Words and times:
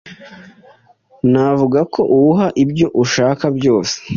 Ntavuga 1.31 1.79
ko 1.93 2.01
uwuha 2.15 2.47
ibyo 2.63 2.87
ushaka 3.03 3.45
byose.” 3.57 3.95